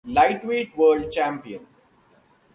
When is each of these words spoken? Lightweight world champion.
Lightweight 0.03 0.75
world 0.77 1.11
champion. 1.11 1.67